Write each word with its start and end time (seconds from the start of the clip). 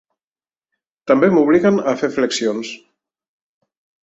També 1.11 1.29
m’obliguen 1.35 1.77
a 1.93 1.93
fer 2.01 2.09
flexions. 2.17 2.73